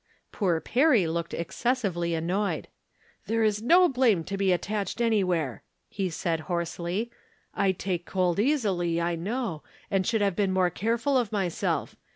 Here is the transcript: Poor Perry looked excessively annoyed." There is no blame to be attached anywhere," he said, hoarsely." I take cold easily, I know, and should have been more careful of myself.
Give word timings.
Poor 0.31 0.59
Perry 0.59 1.05
looked 1.05 1.31
excessively 1.31 2.15
annoyed." 2.15 2.67
There 3.27 3.43
is 3.43 3.61
no 3.61 3.87
blame 3.87 4.23
to 4.23 4.35
be 4.35 4.51
attached 4.51 4.99
anywhere," 4.99 5.61
he 5.89 6.09
said, 6.09 6.39
hoarsely." 6.49 7.11
I 7.53 7.71
take 7.71 8.07
cold 8.07 8.39
easily, 8.39 8.99
I 8.99 9.13
know, 9.13 9.61
and 9.91 10.07
should 10.07 10.21
have 10.21 10.35
been 10.35 10.51
more 10.51 10.71
careful 10.71 11.19
of 11.19 11.31
myself. 11.31 11.95